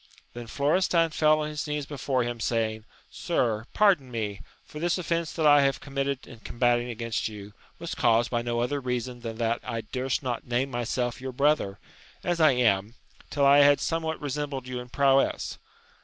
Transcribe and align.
Then 0.33 0.47
Florestan 0.47 1.11
fell 1.11 1.41
on 1.41 1.49
his 1.49 1.67
knees 1.67 1.85
before 1.85 2.23
him, 2.23 2.39
saying, 2.39 2.85
Sir, 3.11 3.67
pardon 3.71 4.09
me! 4.09 4.41
for 4.65 4.79
this 4.79 4.97
offence 4.97 5.31
that 5.33 5.45
I 5.45 5.61
have 5.61 5.79
committed 5.79 6.25
in 6.25 6.39
combatting 6.39 6.89
against 6.89 7.27
you, 7.27 7.53
was 7.77 7.93
caused 7.93 8.31
by 8.31 8.41
no 8.41 8.61
other 8.61 8.81
reason 8.81 9.19
than 9.19 9.37
that 9.37 9.59
I 9.63 9.81
durst 9.81 10.23
not 10.23 10.43
name 10.47 10.71
myself 10.71 11.21
your 11.21 11.33
brother, 11.33 11.77
as 12.23 12.41
I 12.41 12.53
am, 12.53 12.95
till 13.29 13.45
I 13.45 13.59
had 13.59 13.79
somewhat 13.79 14.19
resembled 14.19 14.67
you 14.67 14.79
in 14.79 14.89
prowess. 14.89 15.59